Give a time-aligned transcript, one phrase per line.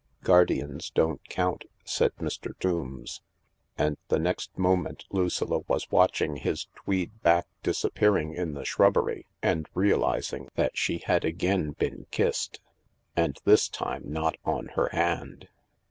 [0.23, 2.57] Guardians don't count," said Mr.
[2.57, 3.21] Tombs,
[3.77, 9.69] and the next moment Lucilla was watching his tweed back disappearing in the shrubbery and
[9.75, 12.61] realising that she had again been kissed;
[13.15, 15.49] and this time not on her hand.